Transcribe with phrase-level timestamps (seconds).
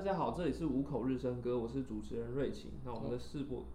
[0.00, 2.70] 大家好，这里是五口日升歌，我是主持人瑞晴。
[2.86, 3.66] 那我们的试播，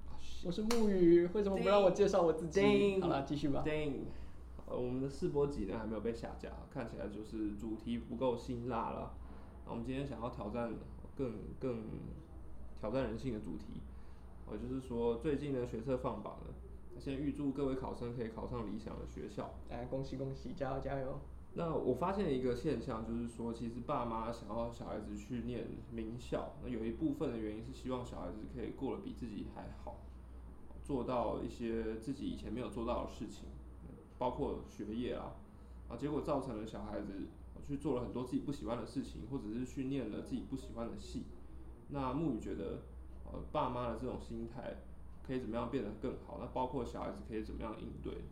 [0.44, 3.64] 我是木鱼，为什么不让我介绍我自己好了，继续吧。
[4.66, 9.14] 我们的试播集呢还没有被下架，看起来就是主题不够辛辣了。
[9.68, 10.74] 那我们今天想要挑战
[11.16, 11.84] 更更
[12.80, 13.80] 挑战人性的主题，
[14.48, 19.54] 呃，就是说最近呢学测放榜了，先预祝各位考生可以考上理想的学校。
[19.70, 21.20] 来，恭喜恭喜，加油加油！
[21.58, 30.02] 那我发现一个现象，就是说，其实爸妈想要小孩子去念名校，那有一部分的原因是希望小孩子可以过得比自己还好，
[30.84, 33.46] 做到一些自己以前没有做到的事情，
[34.18, 35.32] 包括学业啊，
[35.88, 37.08] 啊，结果造成了小孩子
[37.66, 41.24] 去做了很多自己不喜欢的事情，或者是去念了自己不喜欢的戏。
[41.88, 42.82] 那木雨觉得，
[43.32, 44.76] 呃，爸妈的这种心态
[45.26, 46.38] 可以怎么样变得更好？
[46.42, 48.26] 那包括小孩子可以怎么样应对？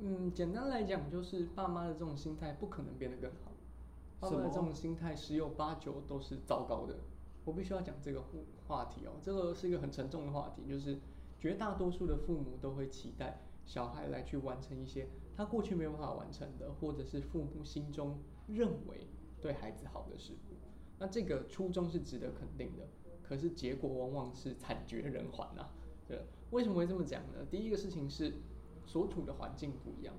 [0.00, 3.52] 嗯，简单来讲，就是爸妈的这种心态不可能变得更好，
[4.20, 6.96] 爸妈的这种心态十有八九都是糟糕的。
[7.44, 8.22] 我必须要讲这个
[8.66, 10.98] 话题哦，这个是一个很沉重的话题，就是
[11.38, 19.08] 绝大多数的父母都会期待小孩来去完成一些他过去没有办法完成的，或者是父母心中认为
[19.40, 20.54] 对孩子好的事物。
[20.98, 22.86] 那这个初衷是值得肯定的，
[23.24, 25.68] 可是结果往往是惨绝人寰呐、
[26.06, 27.44] 对，为什么会这么讲呢？
[27.50, 28.32] 第一个事情是
[28.86, 30.14] 所处的环境不一样。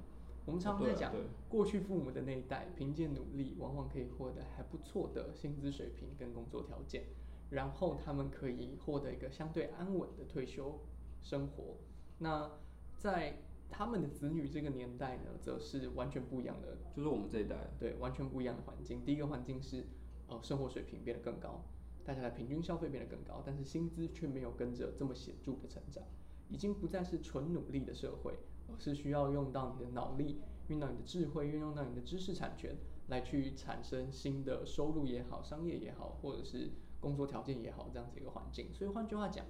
[0.46, 1.14] 我们常常在讲
[1.48, 7.06] 过去父母的那一代凭借努力，往往可以获得还不错的薪资水平跟工作条件，
[7.50, 10.82] 然后他们可以获得一个相对安稳的退休
[11.22, 11.78] 生活。
[12.20, 12.52] 那
[12.98, 13.38] 在
[13.70, 19.04] 他们的子女这个年代呢，则是完全不一样的就是我们这一代，对，完全不一样的环境。
[19.06, 19.86] 第一个环境是，
[20.28, 21.64] 呃，生活水平变得更高，
[22.04, 26.04] 大家的平均消费变得更高，但是薪资却没有跟着这么显著的成长，
[26.50, 32.76] 已经不再是纯努力的社会，而是需要用到你的脑力，运用到你的智慧，运用到你的知识产权，
[33.08, 38.74] 来去产生新的收入也好，商业也好，或者是工作条件也好，这样子一个环境。
[38.74, 39.46] 所以换句话讲，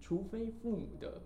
[0.00, 1.22] 除非父母的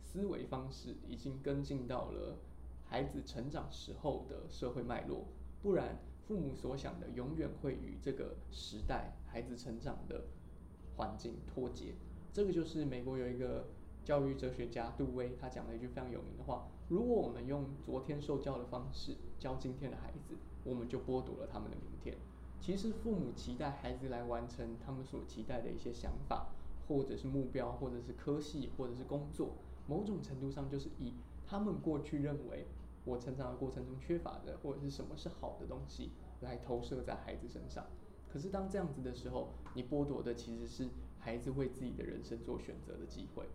[0.00, 2.38] 思维方式已经跟进到了
[2.84, 5.26] 孩子成长时候的社会脉络，
[5.62, 10.24] 不然父母所想的永远会与这个时代孩子成长的
[10.96, 11.94] 环境脱节。
[12.32, 13.68] 这个就是美国有一个
[14.04, 22.16] 教育哲学家杜威，他讲了一句非常有名的话：如果我们用昨天受教的方式教今天的孩子，我们就剥夺了他们的明天。
[22.60, 26.48] 其实父母期待孩子来完成他们所期待的一些想法，
[26.88, 29.54] 或者是目标，或者是科系，或者是工作，
[29.86, 31.14] 某种程度上就是以
[31.46, 32.66] 他们过去认为
[33.04, 36.10] 我成长的过程中缺乏的，或者是什么是好的东西，
[36.40, 37.84] 来投射在孩子身上。
[38.32, 43.46] 可是当这样子的时候，你剥夺的其实是孩子为自己的人生做选择的机会。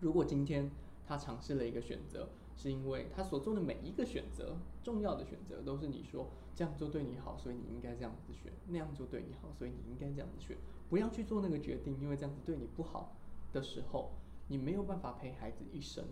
[0.00, 0.70] 如果今天
[1.06, 10.56] 他尝试了一个选择，是因为他所做的每一个选择，重要的选择都是你说这样做对你好，所以你应该这样子选；那样做对你好，所以你应该这样子选。
[10.88, 13.16] 不要去做那个决定，因为这样子对你不好
[13.52, 14.12] 的时候，
[14.48, 16.04] 你没有办法陪孩子一生。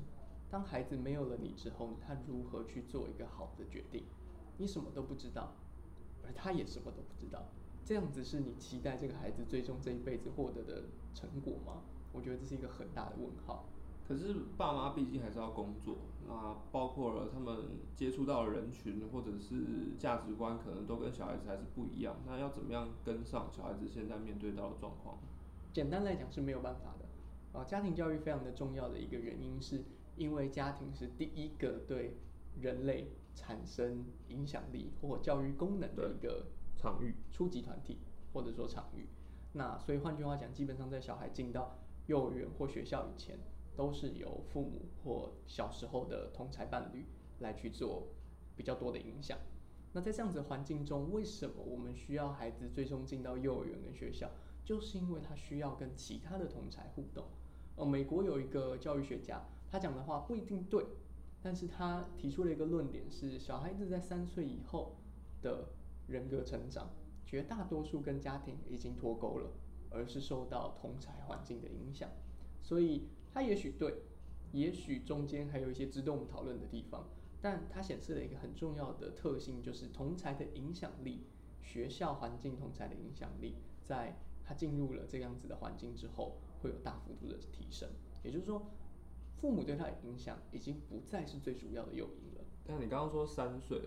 [0.51, 4.05] 当孩子没有了你之后，他如何去做一个好的决定？
[4.59, 5.55] 你什么都不知道，
[6.25, 7.45] 而他也什么都不知道。
[7.85, 11.83] 这样子是你期待这个孩子最终这一辈子获得的成果吗？
[12.13, 13.65] 我觉得这是一个很大的问号。
[14.07, 15.97] 可是爸妈毕竟还是要工作，
[16.29, 17.57] 那包括了他们
[17.97, 22.17] 接触到的人群或者是价值观，可能都跟小孩子还是不一样。
[22.25, 25.19] 那要怎么样跟上小孩子现在面对到的状况？
[25.73, 27.65] 简单来讲是没有办法的啊。
[27.65, 29.83] 家庭教育非常的重要的一个原因，是
[30.17, 32.17] 因为家庭是第一个对
[32.61, 36.47] 人类产生影响力或教育功能的一个
[36.77, 37.99] 场域初级团体
[38.33, 39.09] 或者说场域。
[39.53, 43.39] 那所以换句话讲，基本上在小孩进到幼儿园或学校以前，
[43.77, 47.05] 都是由父母或小时候的同才伴侣
[47.41, 48.09] 来去做
[48.57, 49.39] 比较多的影响。
[49.93, 54.31] 那在这样子的环境中，为什么我们需要孩子最终进到幼儿园跟学校？
[54.65, 57.25] 就是因为他需要跟其他的同才互动。
[57.77, 60.85] 呃，美国有一个教育学家，他讲的话不一定对，
[61.43, 64.97] 但是他提出了一个论点是，小孩子在三岁以后
[65.41, 65.69] 的
[66.09, 66.91] 人格成长，
[67.25, 69.51] 绝大多数跟家庭已经脱钩了，
[69.91, 72.11] 而是受到同才环境的影响。
[72.61, 73.99] 所以他也许对，
[74.53, 77.07] 也许中间还有一些值得我们讨论的地方，
[77.43, 81.21] 但它显示了一个很重要的特性，就是同才的影响力，
[81.61, 87.87] 学校环境同才的影响力，在他进入了这样子的环境之后，会有大幅度的提升。
[88.25, 88.71] 也就是说，
[89.37, 92.45] 父母对他的影响已经不再是最主要的诱因了。
[92.65, 93.83] 但你刚刚说三岁，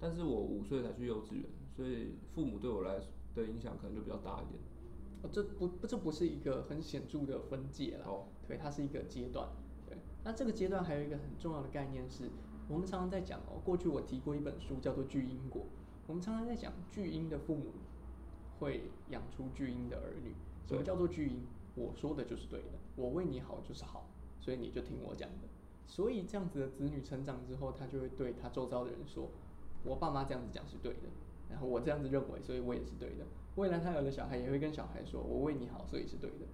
[0.00, 1.44] 但是我五岁才去幼稚园，
[1.76, 2.98] 所以父母对我来
[3.34, 4.58] 的影响可能就比较大一点。
[5.22, 9.48] 哦，这不不这不是一个很显著的分界了，哦对，它是一个阶段。
[9.86, 12.30] 对，那这个阶段还有一个很重要的概念是，
[12.68, 15.62] 我们常常在讲哦，过去我提过一本书叫做《巨婴国》，
[16.06, 17.72] 我们常常在讲巨婴的父母
[18.58, 20.34] 会养出巨婴的儿女。
[20.66, 21.46] 什么叫做巨婴？
[21.76, 24.08] 我说的就是对的，我为你好就是好，
[24.40, 25.48] 所以你就听我讲的。
[25.86, 29.28] 所以这样子的子女成长之后，他就会对他周遭的人说
[29.84, 31.08] ：“我爸妈这样子讲是对的，
[31.48, 36.46] 然后我这样子认为，所以我也是对的。”未来他有了小孩，也会跟小孩说：“我为你好，所以是对的。”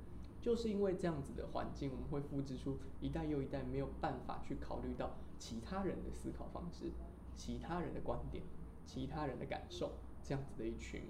[0.42, 6.90] 就是因为这样子的环境，我们会复制出一代又一代没有办法去考虑到其他人的思考方式、
[7.36, 8.42] 其他人的观点、
[8.84, 11.04] 其他人的感受，这样子的一群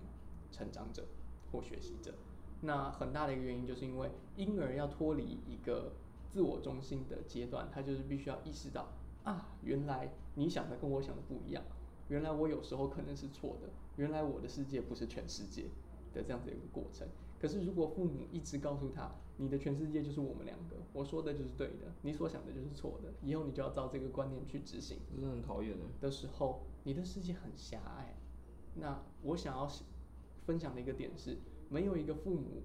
[0.50, 1.06] 成长者
[1.50, 2.14] 或学习者。
[2.61, 5.93] 那很大的一个原因，就是因为婴儿要脱离一个
[6.31, 8.87] 自我中心的阶段，他就是必须要意识到
[9.25, 11.64] 啊，原来你想的跟我想的不一样，
[12.08, 15.64] 原来我有时候可能是错的，原来我的世界不是全世界
[16.12, 17.08] 的这样子一个过程。
[17.43, 25.85] 可是如果父母一直告诉他，你的全世界就是我们两个，我说的就是对的，你所想的就是错的，以后你就要照这个观念去执行，真的很讨厌的。
[26.00, 28.15] 的时候，你的世界很狭隘。
[28.77, 29.69] 那我想要
[30.47, 31.37] 分享的一个点是。
[31.69, 32.65] 没有一个父母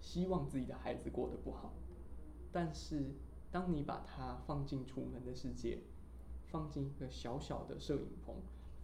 [0.00, 1.74] 希望自己的孩子过得不好，
[2.50, 3.10] 但是
[3.52, 5.80] 当你把他放进楚门的世界，
[6.46, 8.36] 放进一个小小的摄影棚，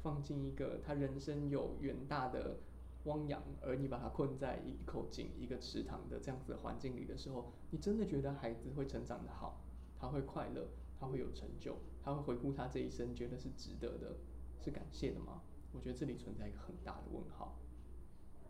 [0.02, 2.58] 放进一个他人生有远大的
[3.04, 9.60] 汪洋，而你把他困在一口井、一个池塘的这样子的环境里的时候，你真的觉得孩子会成长的好，
[9.98, 10.68] 他会快乐，
[10.98, 14.16] 他会有成就，他会回顾他这一生，觉得是值得的，
[14.60, 15.42] 是感谢的吗？
[15.72, 17.58] 我觉得这里存在一个很大的问号。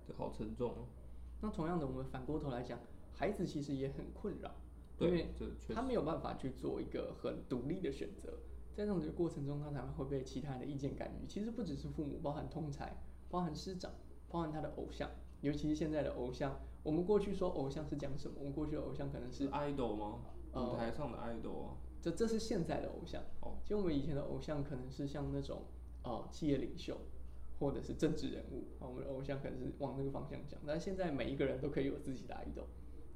[0.07, 0.87] 这好沉重哦。
[1.41, 2.79] 那同样的，我们反过头来讲，
[3.15, 4.51] 孩子其实也很困扰，
[4.99, 5.33] 因为
[5.73, 8.39] 他没有办法去做一个很独立的选择，
[8.75, 11.27] 在这样的过程中，他才会被其他人的意见干预。
[11.27, 12.97] 其实不只是父母，包含通才，
[13.31, 13.93] 包含师长，
[14.33, 15.09] 包含他的偶像，
[15.43, 16.59] 尤其是现在的偶像。
[16.83, 18.35] 我们过去说偶像是讲什么？
[18.39, 20.21] 我们过去的偶像可能是 idol 吗？
[20.55, 21.77] 舞台上的 idol 啊。
[22.01, 23.23] 这这是现在的偶像。
[23.43, 23.59] 哦。
[23.63, 25.63] 其实我们以前的偶像可能是像那种
[26.03, 26.99] 呃企业领袖。
[27.61, 32.65] 或者是政治人物啊，我们的偶像可能是往那个方向讲，但现在每一个人都可以有自己的 idol，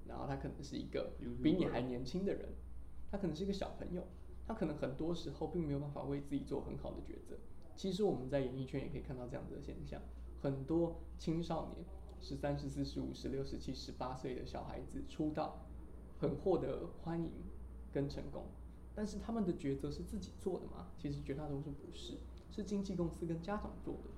[0.06, 2.50] 然后他可能是一个比你还年轻的人，
[3.10, 4.06] 他可能是一个小朋友，
[4.46, 7.36] 他可能很多时候并没有办法为自己做很好的抉择。
[7.74, 10.00] 其实我们在演艺圈也可以看到这样子的现象，
[10.46, 11.84] 很多青少年
[12.20, 15.58] 十三、十四、十五、十六、十七、十八岁的小孩子出道，
[16.20, 17.32] 很获得欢迎
[17.93, 18.44] 跟成功，
[18.94, 20.87] 但是他们的抉择是自己做的吗？
[20.96, 22.16] 其实绝大多数不是，
[22.52, 24.10] 是经纪公司跟家长做的。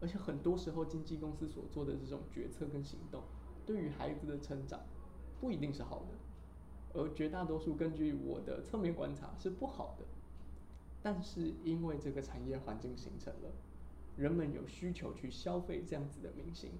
[0.00, 3.22] 而且很多时候，经纪公司所做的这种决策跟行动，
[3.64, 4.80] 对于孩子的成长
[5.40, 10.04] 不一定是好的，而绝大多数根据我的侧面观察是不好的。
[11.00, 13.52] 但是因为这个产业环境形成了，
[14.20, 16.72] 人们有需求去消费这样子的明星，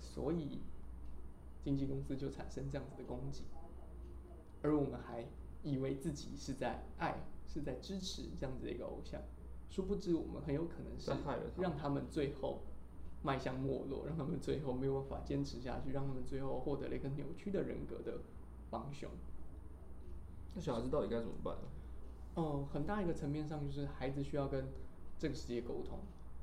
[0.00, 0.60] 所以
[1.62, 3.42] 经纪公司就产生这样子的供给，
[4.62, 5.26] 而我们还
[5.62, 7.14] 以为自己是在爱，
[7.46, 9.20] 是在支持这样子的一个偶像。
[9.68, 11.12] 殊不知，我们很有可能是
[11.58, 12.62] 让他们最后
[13.22, 18.20] 迈向没落，让他们最后没有办法坚持下去，让他们最后获得了一个扭曲的人格的
[18.70, 19.10] 帮凶。
[20.54, 21.68] 那小孩子到底该怎么办呢？
[22.36, 24.66] 哦，很大一个层面上就是孩子需要跟
[25.18, 25.98] 这个世界沟通，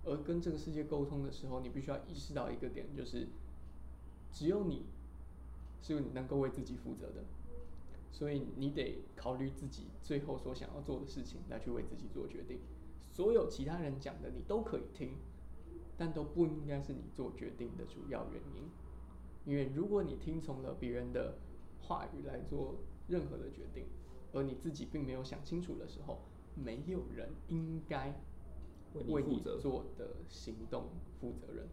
[0.05, 3.27] 而跟这个世界沟通的时候，你必须要意识到一个点，就是
[4.31, 4.85] 只有你
[5.81, 7.23] 是你能够为自己负责的，
[8.11, 12.59] 所以你得考虑自己最后所想要做的事情，来去为自己做决定。
[13.11, 15.15] 所有其他人讲的你都可以听，
[15.97, 18.69] 但都不应该是你做决定的主要原因。
[19.45, 21.35] 因为如果你听从了别人的
[21.81, 22.75] 话语来做
[23.07, 23.85] 任何的决定，
[24.33, 26.19] 而你自己并没有想清楚的时候，
[26.55, 28.13] 没有人应该
[29.07, 31.67] 为你做的行动负责任。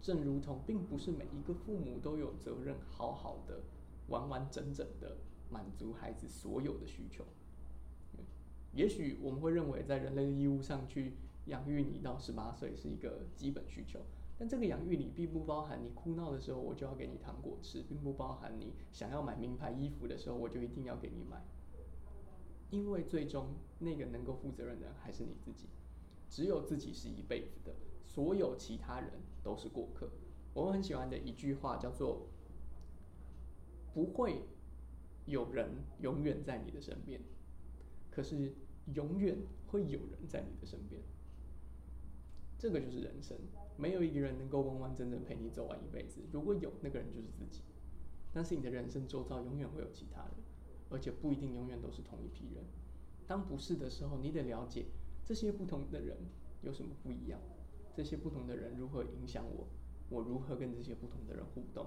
[0.00, 3.60] 正如同，并不是每一个父母都有责任好好的、
[4.08, 5.16] 完完整整的
[5.48, 7.24] 满足孩子所有的需求。
[8.72, 11.12] 也许我们会认为，在人类的义务上去
[11.46, 14.00] 养育你到十八岁是一个基本需求，
[14.38, 21.44] 但这个养育你并不包含你哭闹的时候我就要给你糖果吃，并不包含你想要买名牌衣服的时候我就一定要给你买，
[22.70, 25.68] 因为最终那个能够负责任的还是你自己，
[26.32, 27.74] 只有自己是一辈子的，
[28.06, 29.10] 所有其他人
[29.42, 30.08] 都是过客。
[30.54, 32.26] 我们很喜欢的一句话叫做
[33.92, 34.40] ：“不会
[35.26, 35.68] 有人
[36.00, 37.20] 永远在你的身边。”
[38.10, 38.54] 可是，
[38.94, 39.36] 永远
[39.66, 41.02] 会有人在你的身边。
[42.58, 43.36] 这个就是人生，
[43.76, 46.22] 没有一个人能够完完整整陪你走完一辈子。
[46.32, 47.60] 如果有，那个人就是自己。
[48.32, 50.30] 但是你的人生周遭永远会有其他人，
[50.88, 52.64] 而且不一定永远都是同一批人。
[53.26, 54.86] 当不是的时候，你得了解
[55.32, 56.14] 这些不同的人
[56.60, 57.40] 有什么不一样，
[57.96, 59.66] 这些不同的人如何影响我，
[60.10, 61.86] 我如何跟这些不同的人互动，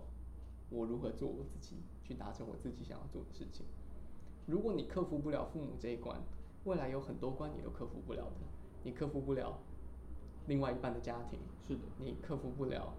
[0.71, 3.63] 我如何做我自己，去达成我自己想要做的事情。
[4.47, 6.19] 如果你克服不了父母这一关，
[6.63, 8.47] 未来有很多关你都克服不了的。
[8.83, 9.59] 你克服不了
[10.47, 11.37] 另外一半的家庭，
[11.67, 12.95] 是的，你克服不了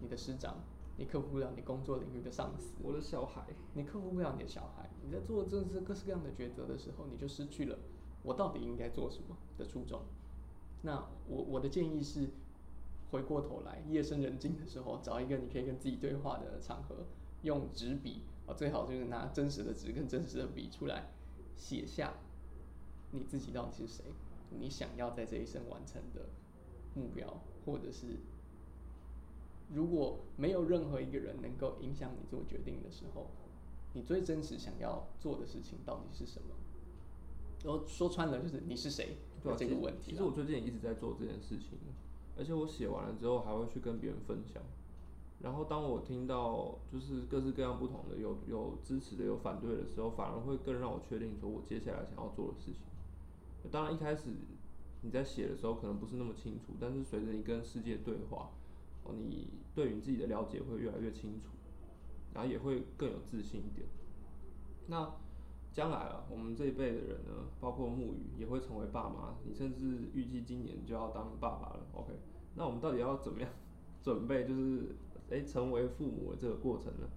[0.00, 0.64] 你的师长，
[0.96, 7.78] 你克服不了你工作领域的上司，我的小孩，你克服不了你的小孩，你在做这这各式各样的抉择的时候，你就失去了
[8.22, 10.02] 我到底应该做什么的初衷。
[10.82, 12.28] 那我我的建议是，
[13.10, 17.06] 回过头来，夜深人静的时候，找一个你可以跟自己对话的场合，
[17.42, 21.10] 用纸笔啊，最好就是拿真实的纸跟真实的笔出来
[21.56, 22.14] 写下
[23.10, 24.04] 你自己到底是谁，
[24.58, 26.28] 你想要在这一生完成的
[26.94, 28.18] 目标，或者是
[29.72, 33.26] 如果没有任何一个人能够影响你做决定的时候，
[33.92, 36.54] 你最真实想要做的事情到底是什么？
[37.64, 40.12] 然后说穿了就是你是谁对啊，这个问题啦。
[40.12, 41.78] 其实我最近也一直在做这件事情，
[42.36, 44.62] 而且我写完了之后还会去跟别人分享。
[45.42, 52.82] 然后当我听到就是各式各样不同的，有有支持的，有反对的时候，反而会更让我确定说我接下来想要做的事情。
[53.70, 54.24] 当然一开始
[55.02, 58.50] 你在写的时候可能不是那么清楚，但是随着你跟世界对话，
[59.04, 61.48] 哦，你对于你自己的了解会越来越清楚，
[62.34, 63.86] 然后也会更有自信一点。
[64.88, 65.10] 那
[65.72, 71.86] 将来啊，我们这一辈的人呢，包括木鱼也会成为爸妈，你甚至预计今年就要当爸爸了。
[71.94, 72.12] OK，
[72.56, 73.48] 那我们到底要怎么样
[74.02, 74.96] 准备，就是
[75.30, 77.08] 诶成为父母的这个过程呢？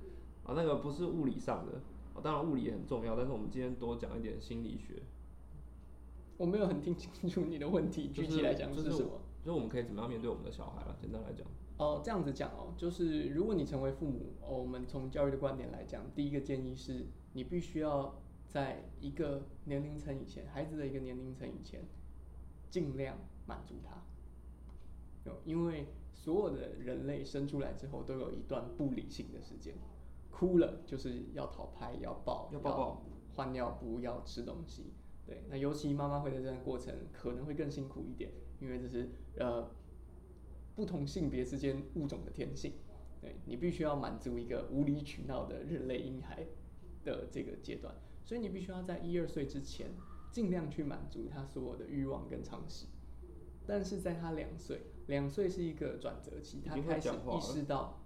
[0.44, 1.82] 啊，那个不是物理上的，
[2.14, 5.02] 啊，当然物理也很重要，但是我们今天多讲一点心理学，
[6.38, 9.20] 我没有很听清楚你的问题，就具体来讲就是什么？
[9.44, 10.96] 就是我们可以怎么样面对我们的小孩了？
[11.02, 11.46] 简单来讲，
[11.78, 18.14] 哦，这样子讲哦，就是如果你成为父母，哦，我们从教育的观点来讲，第一个建议是你必须要
[18.54, 21.84] 在一个年龄层以前，孩子的一个年龄层以前，
[22.70, 23.18] 尽量
[23.48, 24.00] 满足他。
[25.26, 29.74] 有，因为所有的人类生出来之后都有一段不理性的时间，
[30.30, 34.94] 哭了就是要讨拍，要抱，要抱抱，换尿布，要吃东西。
[35.26, 38.30] 对，那尤其妈妈会在这段过程可能会更辛苦一点，
[38.62, 39.68] 因为这是呃
[40.76, 42.74] 不同性别之间物种的天性。
[43.20, 46.46] 对你必须要满足一个无理取闹的人类婴孩
[47.04, 49.92] 的这个阶段，所以你必须要在一二岁之前
[50.32, 52.86] 尽量去满足他所有的欲望跟常识。
[53.66, 58.02] 但是在他两岁，两岁是一个转折期，他开始意识到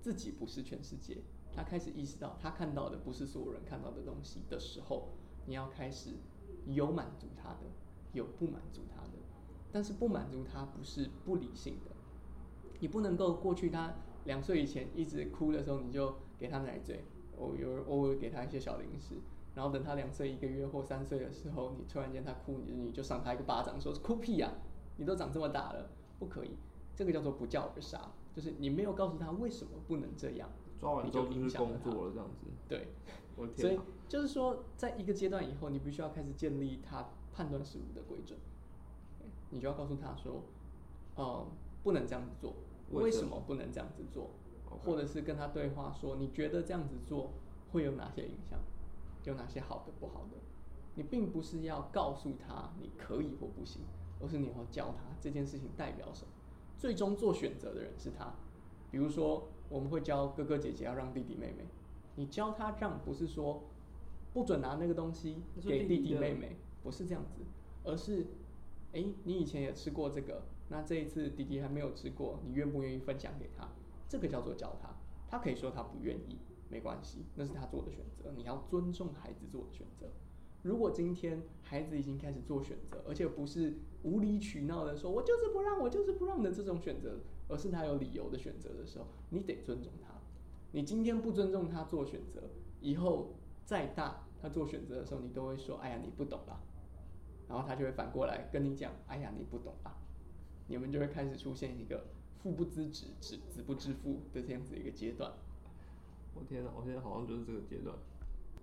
[0.00, 1.18] 自己不是全世界，
[1.54, 5.10] 他开始意识到他看到的不是所有人看到的东西的时候，
[5.46, 6.14] 你要开始
[6.66, 7.70] 有满足他的，
[8.12, 9.18] 有不满足他的，
[9.70, 11.92] 但是不满足他不是不理性的，
[12.80, 17.04] 你不能够过去他两岁以前一直哭的时候，你就给他奶嘴，
[17.38, 19.14] 偶有偶尔给他一些小零食，
[19.54, 24.52] 然后等他两岁一个月或三岁的时候，你突然间他哭，你你就赏他一个巴掌，说哭屁呀、
[24.96, 26.50] 你都长这么大了，不可以，
[26.94, 32.46] 这个叫做不教而杀，就是你没有告诉他为什么不能这样，抓完影响了他工作了，这样子。
[32.68, 32.88] 对。
[33.56, 33.80] 所以！
[34.06, 38.38] 就是说，在一个阶段以后，你必须要开始建立他判断事物的规准，
[39.48, 40.42] 你就要告诉他说，
[41.14, 41.46] 呃，
[41.82, 42.54] 不能这样子做，
[42.90, 44.28] 为什么不能这样子做？
[44.84, 47.30] 或者是跟他对话说，你觉得这样子做
[47.72, 48.58] 会有哪些影响？
[49.24, 50.36] 有哪些好的、不好的？
[50.94, 53.82] 你并不是要告诉他你可以或不行，
[54.20, 56.28] 而是你要教他这件事情代表什么。
[56.78, 58.32] 最终做选择的人是他。
[58.90, 61.64] 比如说，我们会教哥哥姐姐要让弟弟妹妹，
[62.16, 63.62] 你教他让不是说
[64.32, 67.42] 不准拿那个东西给弟弟妹妹，不是这样子，
[67.84, 68.26] 而是，
[68.92, 73.68] 诶，你以前也吃过这个，那这一次弟弟还没有吃过，你愿不愿意分享给他？
[74.08, 74.88] 这个叫做教他，
[75.28, 76.36] 他可以说他不愿意，
[76.70, 80.06] 没关系，那是他做的选择，你要尊重孩子做的选择。
[80.62, 90.14] 如果今天孩子已经开始做选择，而且不是无理取闹的说“我就是不让，我就是不让”的这种选择，而是他有理由的选择的时候，你得尊重他。
[90.72, 92.42] 你今天不尊重他做选择，
[92.80, 93.34] 以后
[93.64, 96.60] 再大他做选择的时候，你都会说：“哎呀，你不懂啦。”
[97.48, 99.96] 然后他就会反过来跟你讲：“哎呀，你不懂啦。”
[100.68, 102.06] 你们就会开始出现一个
[102.38, 105.32] 父不知子，子子不知父的这样子一个阶段。
[106.40, 107.94] 我天哪，我现在好像就是这个阶段。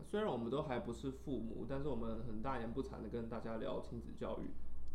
[0.04, 4.50] 虽然我们都还不是父母，但是我们很大言不惭的跟大家聊亲子教育。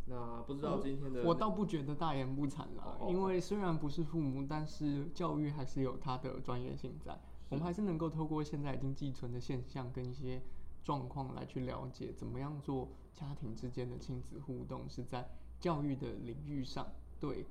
[0.05, 7.17] 那不知道今天的我倒不觉得大言不惭啦，哦因为虽然不是父母，但是教育还是有它的专业性在。
[7.49, 10.41] 我们还是能够透过现在已经寄存的现象跟一些
[10.83, 16.85] 状况来去了解，怎么样做家庭之间的亲子互动是在教育的领域上
[17.19, 17.45] 对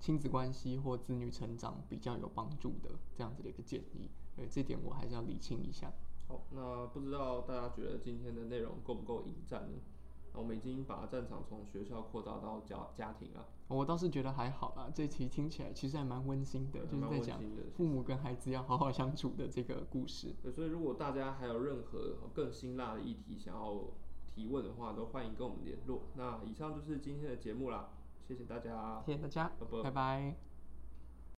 [0.00, 4.08] 亲子关系或子女成长比较有帮助的这样子的一个建议。
[4.36, 5.92] 对，这点我还是要理清一下。
[6.28, 9.78] 好，那不知道大家觉得今天的内容够不够引战呢？
[10.34, 17.40] 那我们已经把战场从学校扩大到家家庭了，我倒是觉得还好啦，这期听起来其实还蛮温馨的，就是在讲
[17.74, 20.34] 父母跟孩子要好好相处的这个故事。
[20.42, 23.84] 对，所以如果大家还有任何更辛辣的议题想要
[24.34, 26.02] 提问的话，都欢迎跟我们联络。
[26.14, 27.88] 那以上就是今天的节目啦，
[28.28, 29.82] 谢谢大家，谢谢大家，拜拜。
[29.84, 30.47] 拜拜